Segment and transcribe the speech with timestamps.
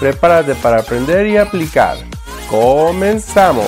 [0.00, 1.96] Prepárate para aprender y aplicar.
[2.50, 3.64] ¡Comenzamos!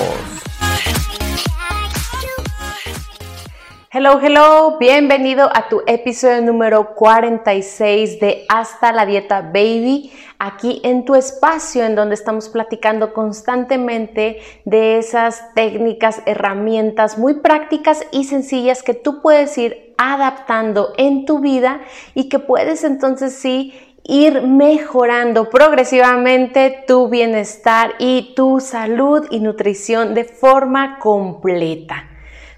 [3.89, 11.05] Hello, hello, bienvenido a tu episodio número 46 de Hasta la Dieta Baby, aquí en
[11.05, 18.83] tu espacio en donde estamos platicando constantemente de esas técnicas, herramientas muy prácticas y sencillas
[18.83, 21.79] que tú puedes ir adaptando en tu vida
[22.13, 23.73] y que puedes entonces sí
[24.07, 32.05] ir mejorando progresivamente tu bienestar y tu salud y nutrición de forma completa.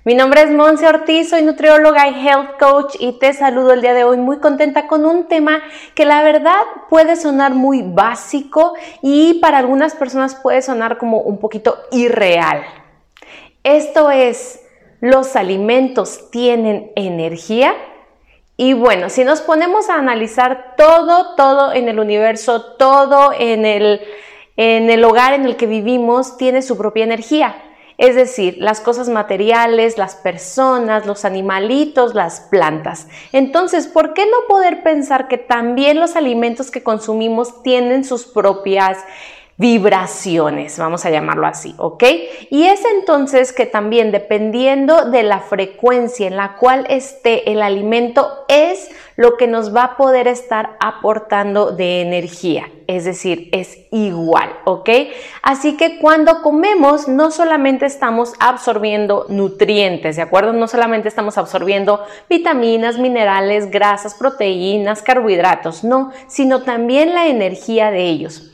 [0.05, 3.93] Mi nombre es Monse Ortiz, soy nutrióloga y health coach y te saludo el día
[3.93, 5.61] de hoy muy contenta con un tema
[5.93, 11.39] que la verdad puede sonar muy básico y para algunas personas puede sonar como un
[11.39, 12.63] poquito irreal.
[13.63, 14.61] Esto es,
[15.01, 17.73] ¿los alimentos tienen energía?
[18.61, 24.01] Y bueno, si nos ponemos a analizar todo, todo en el universo, todo en el,
[24.57, 27.55] en el hogar en el que vivimos, tiene su propia energía.
[27.97, 33.07] Es decir, las cosas materiales, las personas, los animalitos, las plantas.
[33.31, 38.97] Entonces, ¿por qué no poder pensar que también los alimentos que consumimos tienen sus propias
[39.59, 42.01] vibraciones, vamos a llamarlo así, ¿ok?
[42.49, 48.45] Y es entonces que también dependiendo de la frecuencia en la cual esté el alimento
[48.47, 54.49] es lo que nos va a poder estar aportando de energía, es decir, es igual,
[54.63, 54.89] ¿ok?
[55.41, 60.53] Así que cuando comemos no solamente estamos absorbiendo nutrientes, ¿de acuerdo?
[60.53, 68.05] No solamente estamos absorbiendo vitaminas, minerales, grasas, proteínas, carbohidratos, no, sino también la energía de
[68.05, 68.48] ellos.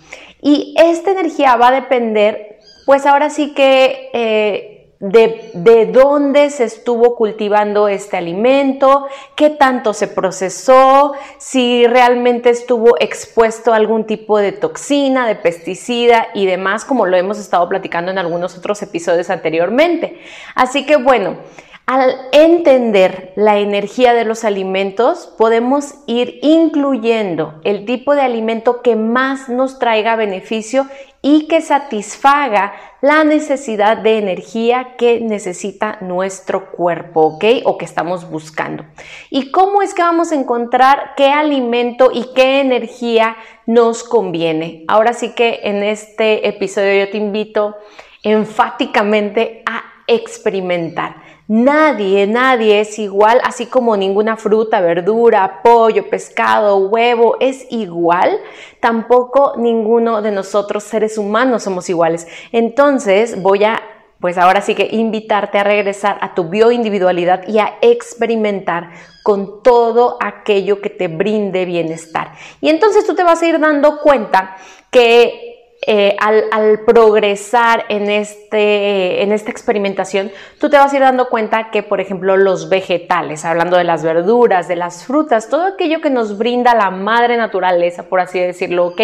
[0.47, 6.65] Y esta energía va a depender, pues ahora sí que eh, de, de, dónde se
[6.65, 14.37] estuvo cultivando este alimento, qué tanto se procesó, si realmente estuvo expuesto a algún tipo
[14.37, 19.31] de toxina, de pesticida y demás, como lo hemos estado platicando en algunos otros episodios
[19.31, 20.21] anteriormente.
[20.53, 21.37] Así que bueno,
[21.85, 28.95] al entender la energía de los alimentos, podemos ir incluyendo el tipo de alimento que
[28.95, 30.87] más nos traiga beneficio
[31.21, 37.45] y que satisfaga la necesidad de energía que necesita nuestro cuerpo, ¿ok?
[37.65, 38.83] O que estamos buscando.
[39.29, 44.85] ¿Y cómo es que vamos a encontrar qué alimento y qué energía nos conviene?
[44.87, 47.75] Ahora sí que en este episodio yo te invito
[48.23, 57.37] enfáticamente a experimentar Nadie, nadie es igual, así como ninguna fruta, verdura, pollo, pescado, huevo
[57.39, 58.39] es igual,
[58.79, 62.27] tampoco ninguno de nosotros seres humanos somos iguales.
[62.51, 63.79] Entonces voy a,
[64.19, 68.89] pues ahora sí que invitarte a regresar a tu bioindividualidad y a experimentar
[69.21, 72.31] con todo aquello que te brinde bienestar.
[72.59, 74.55] Y entonces tú te vas a ir dando cuenta
[74.89, 75.54] que
[75.87, 81.69] eh, al, progresar en, este, en esta experimentación, tú te vas a ir dando cuenta
[81.69, 86.09] que, por ejemplo, los vegetales, hablando de las verduras, de las frutas, todo aquello que
[86.09, 89.01] nos brinda la madre naturaleza, por así decirlo, ¿ok?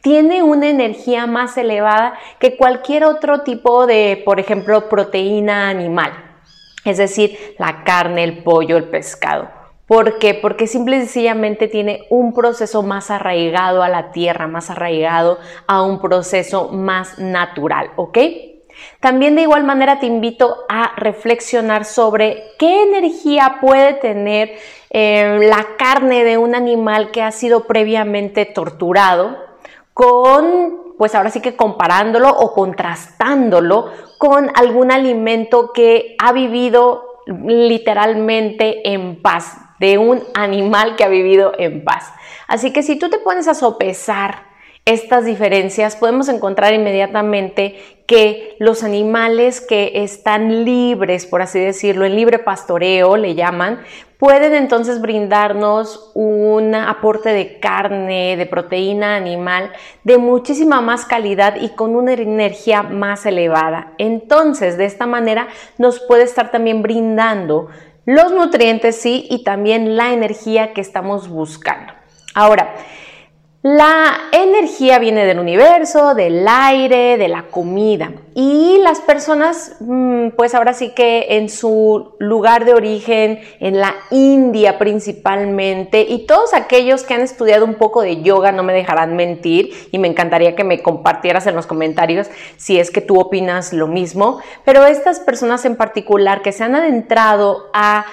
[0.00, 6.12] Tiene una energía más elevada que cualquier otro tipo de, por ejemplo, proteína animal.
[6.84, 9.61] Es decir, la carne, el pollo, el pescado.
[9.92, 10.32] ¿Por qué?
[10.32, 15.82] Porque simple y sencillamente tiene un proceso más arraigado a la tierra, más arraigado a
[15.82, 18.16] un proceso más natural, ¿ok?
[19.00, 24.54] También de igual manera te invito a reflexionar sobre qué energía puede tener
[24.88, 29.36] eh, la carne de un animal que ha sido previamente torturado
[29.92, 38.92] con, pues ahora sí que comparándolo o contrastándolo con algún alimento que ha vivido literalmente
[38.92, 42.12] en paz, de un animal que ha vivido en paz.
[42.46, 44.52] Así que si tú te pones a sopesar
[44.84, 47.76] estas diferencias, podemos encontrar inmediatamente
[48.06, 53.82] que los animales que están libres, por así decirlo, en libre pastoreo, le llaman,
[54.22, 59.72] pueden entonces brindarnos un aporte de carne, de proteína animal
[60.04, 63.94] de muchísima más calidad y con una energía más elevada.
[63.98, 67.66] Entonces, de esta manera nos puede estar también brindando
[68.06, 71.92] los nutrientes, sí, y también la energía que estamos buscando.
[72.32, 72.76] Ahora,
[73.62, 78.10] La energía viene del universo, del aire, de la comida.
[78.34, 83.94] Y las personas, mm, pues ahora sí que en su lugar de origen, en la
[84.10, 89.14] India principalmente, y todos aquellos que han estudiado un poco de yoga no me dejarán
[89.14, 92.26] mentir y me encantaría que me compartieras en los comentarios
[92.56, 94.40] si es que tú opinas lo mismo.
[94.64, 98.06] Pero estas personas en particular que se han adentrado a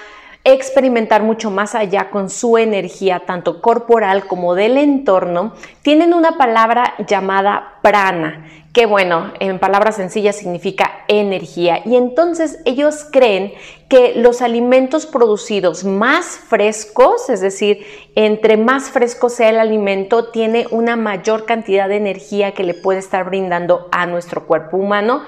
[0.44, 5.52] experimentar mucho más allá con su energía, tanto corporal como del entorno,
[5.82, 11.82] tienen una palabra llamada prana, que bueno, en palabras sencillas significa energía.
[11.84, 13.52] Y entonces ellos creen
[13.88, 17.84] que los alimentos producidos más frescos, es decir,
[18.14, 23.00] entre más fresco sea el alimento, tiene una mayor cantidad de energía que le puede
[23.00, 25.24] estar brindando a nuestro cuerpo humano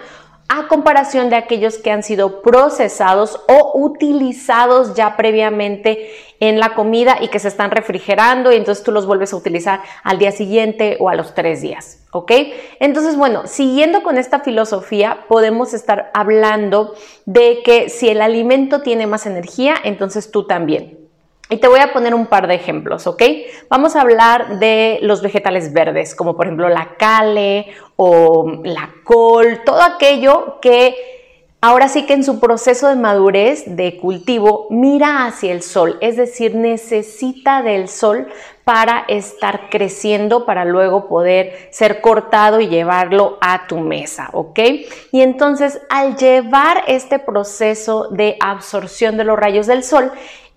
[0.49, 6.11] a comparación de aquellos que han sido procesados o utilizados ya previamente
[6.41, 9.81] en la comida y que se están refrigerando y entonces tú los vuelves a utilizar
[10.03, 12.33] al día siguiente o a los tres días, ¿ok?
[12.81, 16.95] Entonces, bueno, siguiendo con esta filosofía, podemos estar hablando
[17.27, 21.02] de que si el alimento tiene más energía, entonces tú también.
[21.53, 23.23] Y te voy a poner un par de ejemplos, ¿ok?
[23.69, 27.67] Vamos a hablar de los vegetales verdes, como por ejemplo la cale
[27.97, 30.97] o la col, todo aquello que
[31.61, 36.17] ahora sí que en su proceso de madurez de cultivo mira hacia el sol, es
[36.17, 38.29] decir, necesita del sol
[38.65, 44.59] para estar creciendo, para luego poder ser cortado y llevarlo a tu mesa, ¿ok?
[45.11, 50.13] Y entonces al llevar este proceso de absorción de los rayos del sol,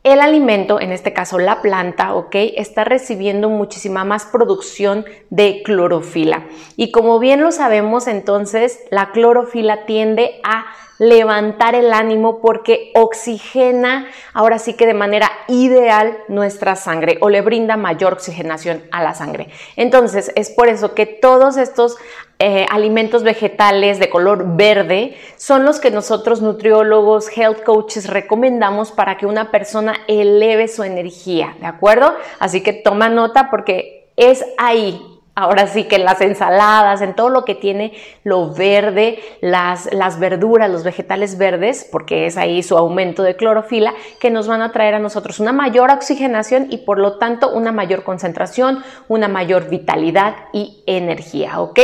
[0.06, 2.36] el alimento, en este caso la planta, ¿ok?
[2.56, 6.46] Está recibiendo muchísima más producción de clorofila.
[6.78, 10.66] Y como bien lo sabemos, entonces la clorofila tiende a
[11.00, 17.42] levantar el ánimo porque oxigena ahora sí que de manera ideal nuestra sangre o le
[17.42, 19.50] brinda mayor oxigenación a la sangre.
[19.76, 21.98] Entonces es por eso que todos estos
[22.38, 29.18] eh, alimentos vegetales de color verde son los que nosotros nutriólogos, health coaches recomendamos para
[29.18, 32.14] que una persona eleve su energía, ¿de acuerdo?
[32.40, 35.02] Así que toma nota porque es ahí.
[35.38, 37.94] Ahora sí que en las ensaladas, en todo lo que tiene
[38.24, 43.94] lo verde, las, las verduras, los vegetales verdes, porque es ahí su aumento de clorofila,
[44.20, 47.74] que nos van a traer a nosotros una mayor oxigenación y por lo tanto una
[47.74, 51.80] mayor concentración, una mayor vitalidad y energía, ¿ok?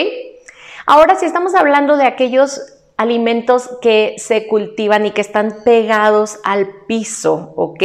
[0.94, 2.60] Ahora, si estamos hablando de aquellos
[2.98, 7.82] alimentos que se cultivan y que están pegados al piso, ¿ok?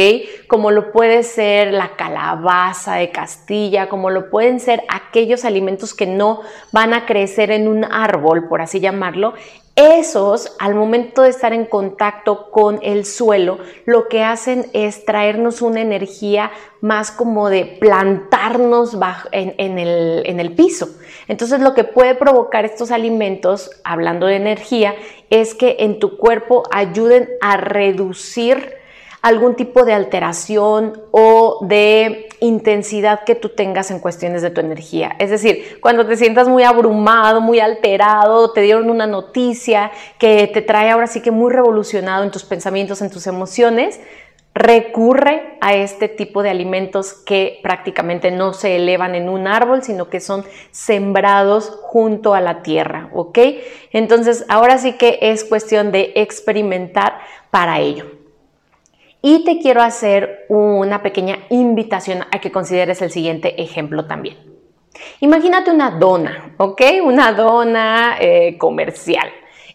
[0.49, 6.05] Como lo puede ser la calabaza de Castilla, como lo pueden ser aquellos alimentos que
[6.05, 6.41] no
[6.73, 9.35] van a crecer en un árbol, por así llamarlo,
[9.77, 15.61] esos, al momento de estar en contacto con el suelo, lo que hacen es traernos
[15.61, 16.51] una energía
[16.81, 18.97] más como de plantarnos
[19.31, 20.89] en, el, piso.
[21.27, 24.95] Entonces, lo que puede provocar estos alimentos, hablando de energía,
[25.29, 28.77] es que en tu cuerpo ayuden a reducir
[29.27, 35.15] algún tipo de alteración o de intensidad que tú tengas en cuestiones de tu energía.
[35.19, 40.61] Es decir, cuando te sientas muy abrumado, muy alterado, te dieron una noticia que te
[40.61, 43.99] trae ahora sí que muy revolucionado en tus pensamientos, en tus emociones,
[44.53, 50.09] recurre a este tipo de alimentos que prácticamente no se elevan en un árbol, sino
[50.09, 53.37] que son sembrados junto a la tierra, ¿ok?
[53.91, 57.19] Entonces, ahora sí que es cuestión de experimentar
[57.51, 58.16] para ello.
[59.21, 64.37] Y te quiero hacer una pequeña invitación a que consideres el siguiente ejemplo también.
[65.19, 66.81] Imagínate una dona, ¿ok?
[67.03, 69.29] Una dona eh, comercial.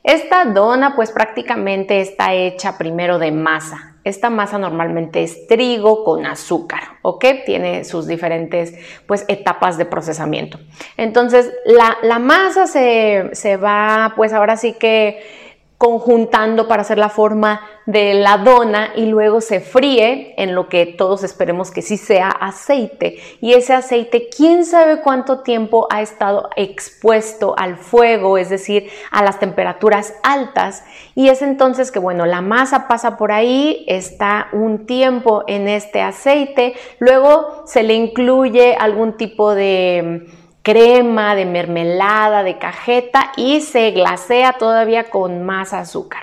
[0.05, 3.97] Esta dona pues prácticamente está hecha primero de masa.
[4.05, 7.25] Esta masa normalmente es trigo con azúcar, ¿ok?
[7.47, 8.75] Tiene sus diferentes
[9.07, 10.59] pues etapas de procesamiento.
[10.97, 15.42] Entonces la, masa se, se va pues ahora sí que
[15.83, 20.87] conjuntando para hacer la forma de la dona y luego se fríe en lo que
[20.87, 23.17] todos esperemos que sí sea aceite.
[23.41, 29.25] Y ese aceite, quién sabe cuánto tiempo ha estado expuesto al fuego, es decir, a
[29.25, 30.85] las temperaturas altas.
[31.17, 36.01] Y es entonces que, bueno, la masa pasa por ahí, está un tiempo en este
[36.01, 40.29] aceite, luego se le incluye algún tipo de
[40.63, 46.23] crema, de mermelada, de cajeta y se glasea todavía con más azúcar.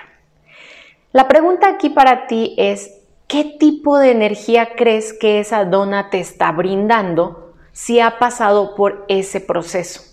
[1.12, 6.20] La pregunta aquí para ti es, ¿qué tipo de energía crees que esa dona te
[6.20, 10.09] está brindando si ha pasado por ese proceso?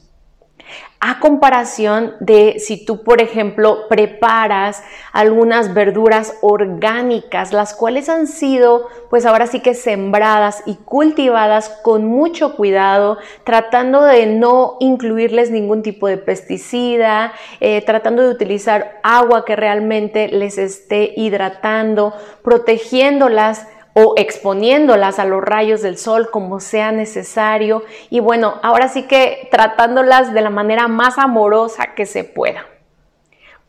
[0.99, 8.89] A comparación de si tú, por ejemplo, preparas algunas verduras orgánicas, las cuales han sido,
[9.11, 15.83] pues ahora sí que sembradas y cultivadas con mucho cuidado, tratando de no incluirles ningún
[15.83, 23.67] tipo de pesticida, eh, tratando de utilizar agua que realmente les esté hidratando, protegiéndolas
[23.99, 29.49] o exponiéndolas a los rayos del sol como sea necesario y bueno, ahora sí que
[29.51, 32.67] tratándolas de la manera más amorosa que se pueda.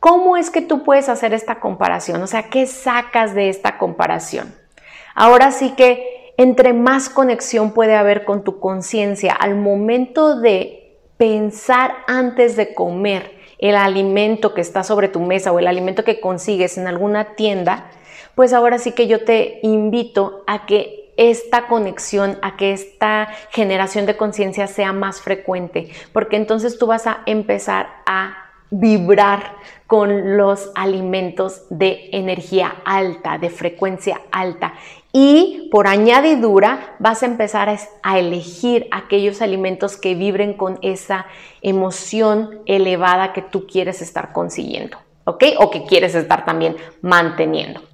[0.00, 2.22] ¿Cómo es que tú puedes hacer esta comparación?
[2.22, 4.54] O sea, ¿qué sacas de esta comparación?
[5.14, 11.94] Ahora sí que entre más conexión puede haber con tu conciencia al momento de pensar
[12.06, 16.76] antes de comer el alimento que está sobre tu mesa o el alimento que consigues
[16.76, 17.90] en alguna tienda,
[18.38, 24.06] pues ahora sí que yo te invito a que esta conexión, a que esta generación
[24.06, 28.36] de conciencia sea más frecuente, porque entonces tú vas a empezar a
[28.70, 29.56] vibrar
[29.88, 34.74] con los alimentos de energía alta, de frecuencia alta.
[35.12, 41.26] Y por añadidura vas a empezar a elegir aquellos alimentos que vibren con esa
[41.60, 45.42] emoción elevada que tú quieres estar consiguiendo, ¿ok?
[45.58, 47.87] O que quieres estar también manteniendo.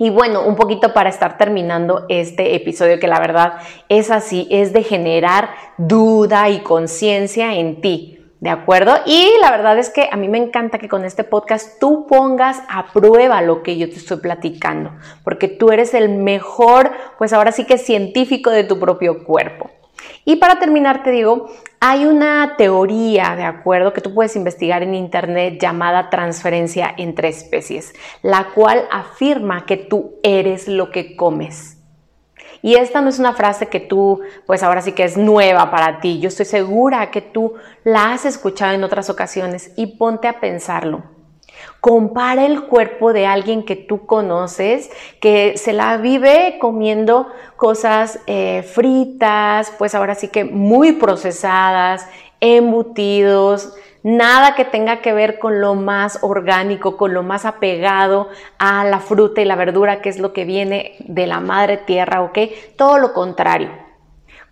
[0.00, 3.58] Y bueno, un poquito para estar terminando este episodio que la verdad
[3.90, 8.16] es así, es de generar duda y conciencia en ti.
[8.40, 8.94] ¿De acuerdo?
[9.04, 12.62] Y la verdad es que a mí me encanta que con este podcast tú pongas
[12.70, 14.92] a prueba lo que yo te estoy platicando,
[15.22, 19.68] porque tú eres el mejor, pues ahora sí que científico de tu propio cuerpo.
[20.24, 24.94] Y para terminar te digo, hay una teoría, de acuerdo, que tú puedes investigar en
[24.94, 31.78] internet llamada transferencia entre especies, la cual afirma que tú eres lo que comes.
[32.62, 36.00] Y esta no es una frase que tú, pues ahora sí que es nueva para
[36.00, 36.20] ti.
[36.20, 37.54] Yo estoy segura que tú
[37.84, 41.19] la has escuchado en otras ocasiones y ponte a pensarlo.
[41.80, 44.90] Compara el cuerpo de alguien que tú conoces,
[45.20, 52.06] que se la vive comiendo cosas eh, fritas, pues ahora sí que muy procesadas,
[52.40, 58.84] embutidos, nada que tenga que ver con lo más orgánico, con lo más apegado a
[58.84, 62.38] la fruta y la verdura, que es lo que viene de la madre tierra, ¿ok?
[62.76, 63.89] Todo lo contrario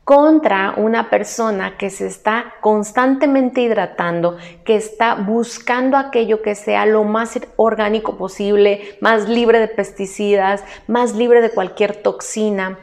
[0.08, 7.04] contra una persona que se está constantemente hidratando, que está buscando aquello que sea lo
[7.04, 12.78] más orgánico posible, más libre de pesticidas, más libre de cualquier toxina.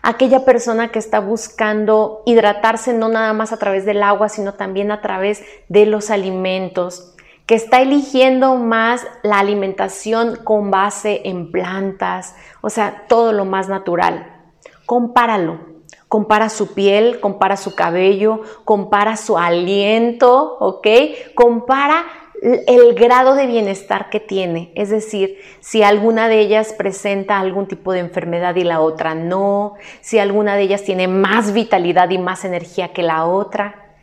[0.00, 4.90] Aquella persona que está buscando hidratarse no nada más a través del agua, sino también
[4.90, 12.34] a través de los alimentos que está eligiendo más la alimentación con base en plantas,
[12.62, 14.34] o sea, todo lo más natural.
[14.86, 15.68] Compáralo,
[16.10, 20.88] compara su piel, compara su cabello, compara su aliento, ¿ok?
[21.36, 22.04] Compara
[22.42, 27.92] el grado de bienestar que tiene, es decir, si alguna de ellas presenta algún tipo
[27.92, 32.44] de enfermedad y la otra no, si alguna de ellas tiene más vitalidad y más
[32.44, 33.94] energía que la otra.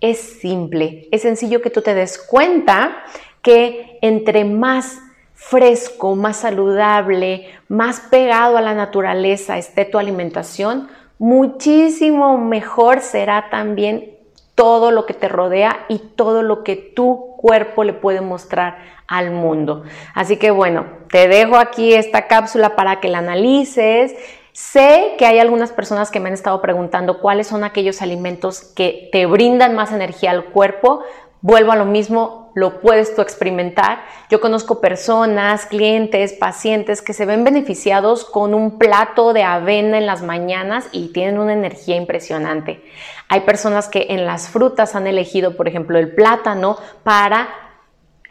[0.00, 3.02] Es simple, es sencillo que tú te des cuenta
[3.42, 5.00] que entre más
[5.34, 14.16] fresco, más saludable, más pegado a la naturaleza esté tu alimentación, muchísimo mejor será también
[14.54, 19.30] todo lo que te rodea y todo lo que tu cuerpo le puede mostrar al
[19.30, 19.84] mundo.
[20.14, 24.14] Así que bueno, te dejo aquí esta cápsula para que la analices.
[24.52, 29.10] Sé que hay algunas personas que me han estado preguntando cuáles son aquellos alimentos que
[29.12, 31.02] te brindan más energía al cuerpo.
[31.42, 34.00] Vuelvo a lo mismo, lo puedes tú experimentar.
[34.30, 40.06] Yo conozco personas, clientes, pacientes que se ven beneficiados con un plato de avena en
[40.06, 42.82] las mañanas y tienen una energía impresionante.
[43.28, 47.50] Hay personas que en las frutas han elegido, por ejemplo, el plátano para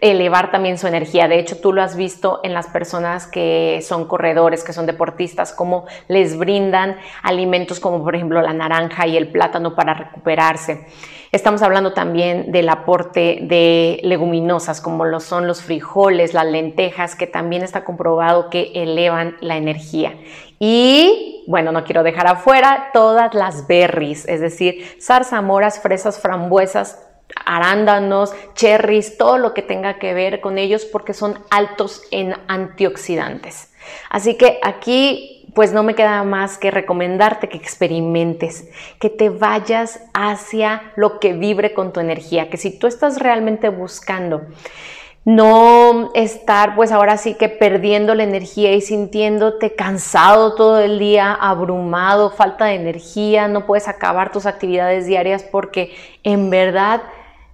[0.02, 1.28] elevar también su energía.
[1.28, 5.54] De hecho, tú lo has visto en las personas que son corredores, que son deportistas,
[5.54, 10.88] cómo les brindan alimentos como por ejemplo la naranja y el plátano para recuperarse.
[11.36, 17.28] Estamos hablando también del aporte de leguminosas como lo son los frijoles, las lentejas, que
[17.28, 20.18] también está comprobado que elevan la energía.
[20.60, 27.06] Y bueno, no quiero dejar afuera todas las berries, es decir, zarzamoras, fresas, frambuesas,
[27.46, 33.75] arándanos, cherries, todo lo que tenga que ver con ellos porque son altos en antioxidantes.
[34.10, 40.02] Así que aquí pues no me queda más que recomendarte que experimentes, que te vayas
[40.14, 44.42] hacia lo que vibre con tu energía, que si tú estás realmente buscando
[45.26, 51.34] no estar pues ahora sí que perdiendo la energía y sintiéndote cansado todo el día,
[51.34, 57.02] abrumado, falta de energía, no puedes acabar tus actividades diarias porque en verdad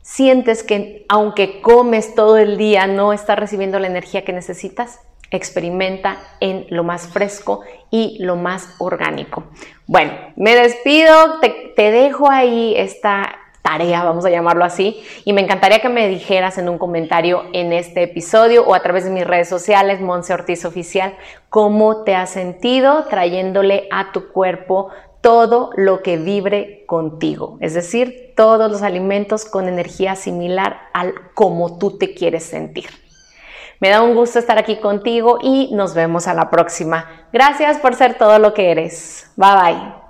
[0.01, 4.99] sientes que aunque comes todo el día no estás recibiendo la energía que necesitas,
[5.31, 9.45] experimenta en lo más fresco y lo más orgánico.
[9.87, 15.79] Bueno, me despido, te, dejo ahí esta tarea, vamos a llamarlo así, y me encantaría
[15.79, 19.47] que me dijeras en un comentario en este episodio o a través de mis redes
[19.47, 21.15] sociales, Monse Ortiz Oficial,
[21.49, 24.89] cómo te has sentido trayéndole a tu cuerpo
[25.21, 31.77] todo lo que vibre contigo, es decir, todos los alimentos con energía similar al como
[31.77, 33.00] tú te quieres sentir.
[33.81, 37.27] Me da un gusto estar aquí contigo y nos vemos a la próxima.
[37.33, 39.29] Gracias por ser todo lo que eres.
[39.35, 40.00] Bye bye.